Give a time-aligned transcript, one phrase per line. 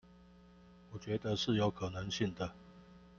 [0.89, 2.55] 我覺得是有可能性的